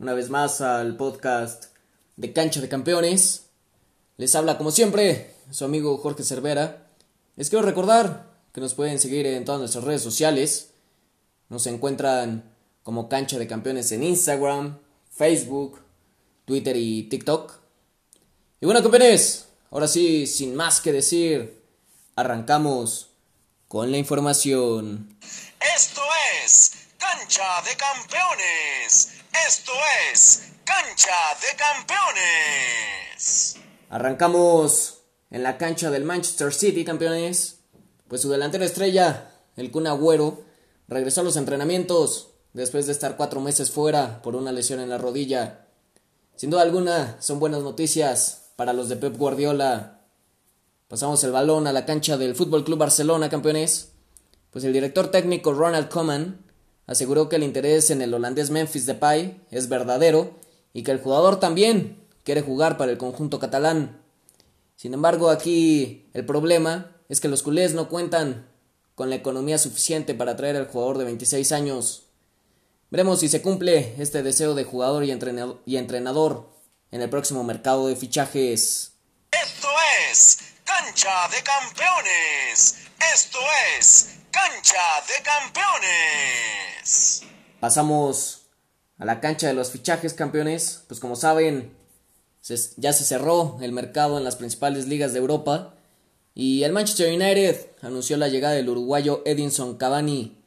[0.00, 1.66] una vez más al podcast
[2.16, 3.50] de Cancha de Campeones.
[4.16, 6.86] Les habla como siempre su amigo Jorge Cervera.
[7.36, 10.70] Les quiero recordar que nos pueden seguir en todas nuestras redes sociales.
[11.50, 12.50] Nos encuentran
[12.82, 14.78] como Cancha de Campeones en Instagram,
[15.10, 15.82] Facebook,
[16.46, 17.52] Twitter y TikTok.
[18.58, 21.62] Y bueno campeones, ahora sí, sin más que decir,
[22.16, 23.10] arrancamos
[23.68, 25.18] con la información.
[25.76, 26.00] Esto
[26.42, 29.19] es Cancha de Campeones.
[29.32, 29.72] Esto
[30.12, 33.56] es Cancha de Campeones.
[33.88, 37.60] Arrancamos en la cancha del Manchester City, campeones.
[38.08, 40.42] Pues su delantero estrella, el Kun Agüero,
[40.88, 44.98] regresó a los entrenamientos después de estar cuatro meses fuera por una lesión en la
[44.98, 45.66] rodilla.
[46.34, 50.00] Sin duda alguna, son buenas noticias para los de Pep Guardiola.
[50.88, 53.92] Pasamos el balón a la cancha del Fútbol Club Barcelona, campeones.
[54.50, 56.49] Pues el director técnico Ronald Koeman
[56.90, 60.34] aseguró que el interés en el holandés Memphis Depay es verdadero
[60.72, 64.02] y que el jugador también quiere jugar para el conjunto catalán.
[64.74, 68.48] Sin embargo, aquí el problema es que los culés no cuentan
[68.96, 72.06] con la economía suficiente para traer al jugador de 26 años.
[72.90, 75.12] Veremos si se cumple este deseo de jugador y
[75.76, 76.50] entrenador
[76.90, 78.94] en el próximo mercado de fichajes.
[79.30, 79.68] Esto
[80.10, 82.78] es Cancha de Campeones.
[83.14, 83.38] Esto
[83.78, 86.59] es Cancha de Campeones.
[87.60, 88.46] Pasamos
[88.98, 90.82] a la cancha de los fichajes campeones.
[90.88, 91.72] Pues como saben,
[92.76, 95.74] ya se cerró el mercado en las principales ligas de Europa.
[96.34, 100.38] Y el Manchester United anunció la llegada del uruguayo Edinson Cavani,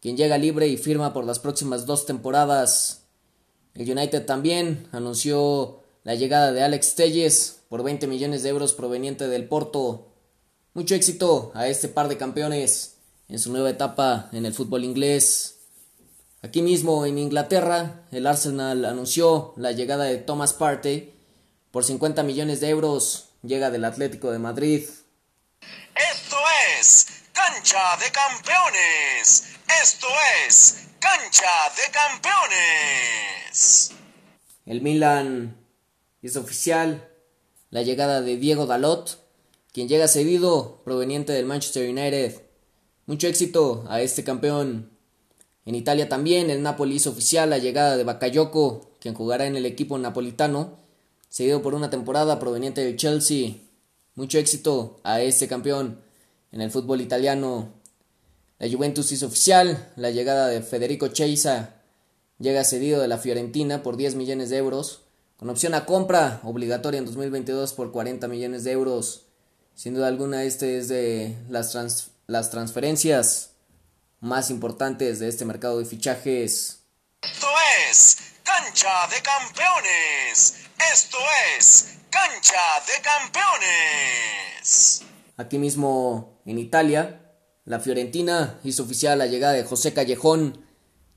[0.00, 3.02] quien llega libre y firma por las próximas dos temporadas.
[3.74, 9.28] El United también anunció la llegada de Alex Telles por 20 millones de euros proveniente
[9.28, 10.08] del Porto.
[10.74, 12.96] Mucho éxito a este par de campeones
[13.28, 15.59] en su nueva etapa en el fútbol inglés.
[16.42, 21.14] Aquí mismo en Inglaterra, el Arsenal anunció la llegada de Thomas Partey
[21.70, 23.28] por 50 millones de euros.
[23.42, 24.88] Llega del Atlético de Madrid.
[25.94, 26.36] Esto
[26.80, 29.50] es Cancha de Campeones.
[29.82, 30.06] Esto
[30.46, 33.90] es Cancha de Campeones.
[34.64, 35.58] El Milan
[36.22, 37.06] hizo oficial
[37.68, 39.22] la llegada de Diego Dalot,
[39.74, 42.40] quien llega cedido proveniente del Manchester United.
[43.04, 44.98] Mucho éxito a este campeón.
[45.66, 49.66] En Italia también el Napoli hizo oficial la llegada de Bakayoko, quien jugará en el
[49.66, 50.78] equipo napolitano,
[51.28, 53.56] cedido por una temporada proveniente del Chelsea.
[54.14, 56.00] Mucho éxito a este campeón
[56.52, 57.68] en el fútbol italiano.
[58.58, 61.76] La Juventus hizo oficial la llegada de Federico Chiesa,
[62.38, 65.02] llega cedido de la Fiorentina por 10 millones de euros,
[65.36, 69.22] con opción a compra obligatoria en 2022 por 40 millones de euros.
[69.74, 73.49] Sin duda alguna este es de las trans las transferencias
[74.20, 76.80] más importantes de este mercado de fichajes.
[77.22, 77.46] Esto
[77.90, 80.54] es Cancha de Campeones.
[80.92, 81.16] Esto
[81.58, 85.02] es Cancha de Campeones.
[85.36, 87.32] Aquí mismo en Italia,
[87.64, 90.66] la Fiorentina hizo oficial la llegada de José Callejón,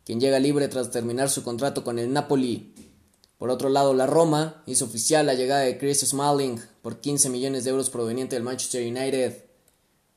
[0.05, 2.73] quien llega libre tras terminar su contrato con el Napoli.
[3.37, 7.65] Por otro lado, la Roma hizo oficial la llegada de Chris Smalling por 15 millones
[7.65, 9.52] de euros proveniente del Manchester United.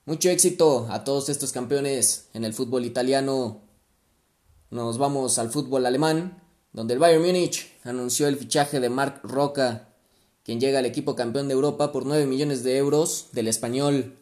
[0.09, 3.63] Mucho éxito a todos estos campeones en el fútbol italiano.
[4.71, 9.89] Nos vamos al fútbol alemán, donde el Bayern Múnich anunció el fichaje de Marc Roca,
[10.45, 14.17] quien llega al equipo campeón de Europa por 9 millones de euros del español.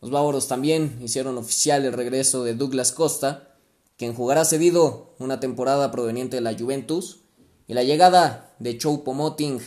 [0.00, 3.54] Los bávaros también hicieron oficial el regreso de Douglas Costa,
[3.96, 7.20] quien jugará cedido una temporada proveniente de la Juventus,
[7.68, 9.60] y la llegada de Choupo-Moting,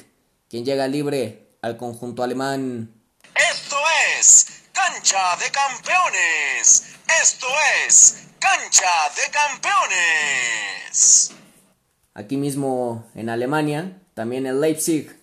[0.49, 2.94] quien llega libre al conjunto alemán.
[5.05, 6.83] Cancha de Campeones.
[7.21, 7.45] Esto
[7.85, 11.31] es Cancha de Campeones.
[12.15, 15.15] Aquí mismo en Alemania, también el Leipzig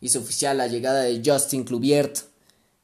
[0.00, 2.18] hizo oficial la llegada de Justin Kluivert,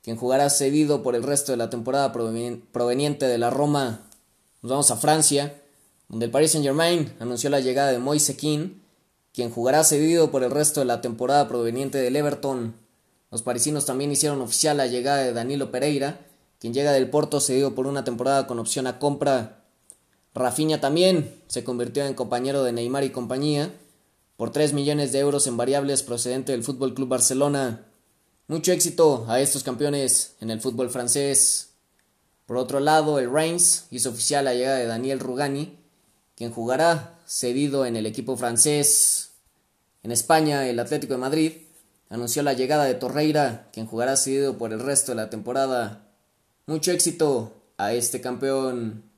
[0.03, 4.01] quien jugará cedido por el resto de la temporada proveniente de la Roma.
[4.61, 5.55] Nos vamos a Francia,
[6.09, 8.83] donde el Paris Saint-Germain anunció la llegada de Moise Kean,
[9.33, 12.75] quien jugará cedido por el resto de la temporada proveniente del Everton.
[13.35, 16.21] Los parisinos también hicieron oficial la llegada de Danilo Pereira,
[16.61, 19.65] quien llega del Porto cedido por una temporada con opción a compra.
[20.35, 23.75] Rafinha también se convirtió en compañero de Neymar y compañía,
[24.37, 27.85] por 3 millones de euros en variables procedente del Fútbol Club Barcelona.
[28.47, 31.71] Mucho éxito a estos campeones en el fútbol francés.
[32.47, 35.77] Por otro lado, el Reims hizo oficial la llegada de Daniel Rugani,
[36.37, 39.33] quien jugará cedido en el equipo francés.
[40.05, 41.53] En España, el Atlético de Madrid
[42.15, 46.07] anunció la llegada de Torreira, quien jugará cedido por el resto de la temporada.
[46.67, 49.11] Mucho éxito a este campeón.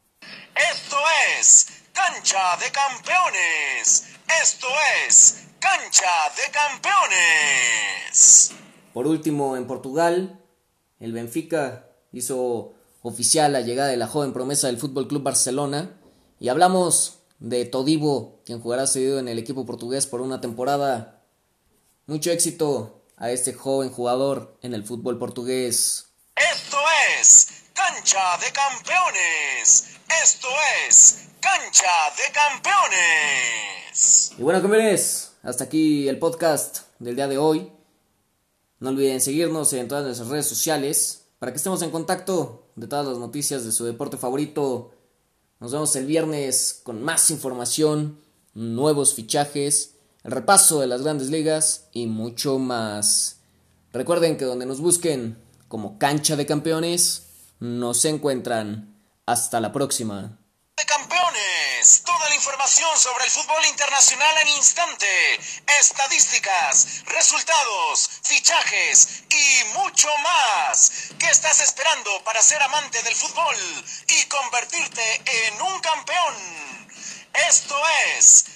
[0.73, 0.97] Esto
[1.39, 4.07] es Cancha de Campeones.
[4.43, 4.67] Esto
[5.07, 8.53] es Cancha de Campeones.
[8.95, 10.41] Por último, en Portugal,
[10.99, 12.73] el Benfica hizo
[13.03, 15.91] oficial la llegada de la joven promesa del Fútbol Club Barcelona
[16.41, 21.16] y hablamos de Todibo, quien jugará cedido en el equipo portugués por una temporada.
[22.09, 26.07] Mucho éxito a este joven jugador en el fútbol portugués.
[26.37, 26.77] Esto
[27.21, 29.89] es Cancha de Campeones.
[30.23, 30.47] Esto
[30.89, 34.31] es Cancha de Campeones.
[34.39, 37.73] Y bueno, campeones, hasta aquí el podcast del día de hoy.
[38.79, 43.05] No olviden seguirnos en todas nuestras redes sociales para que estemos en contacto de todas
[43.05, 44.93] las noticias de su deporte favorito.
[45.59, 48.21] Nos vemos el viernes con más información,
[48.55, 49.96] nuevos fichajes,
[50.27, 53.37] el repaso de las grandes ligas y mucho más.
[53.93, 57.29] Recuerden que donde nos busquen como cancha de campeones,
[57.61, 58.93] nos encuentran.
[59.25, 60.39] Hasta la próxima.
[60.77, 65.07] De campeones, toda la información sobre el fútbol internacional en instante,
[65.81, 71.11] estadísticas, resultados, fichajes y mucho más.
[71.19, 73.57] ¿Qué estás esperando para ser amante del fútbol
[74.09, 76.35] y convertirte en un campeón?
[77.49, 77.77] Esto
[78.17, 78.56] es